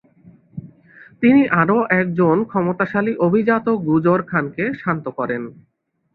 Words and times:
তিনি 1.21 1.41
আরও 1.61 1.77
একজন 2.01 2.37
ক্ষমতাশালী 2.43 3.13
অভিজাত 3.27 3.65
গুজর 3.87 4.19
খানকে 4.23 4.65
শান্ত 4.81 5.05
করেন। 5.19 5.41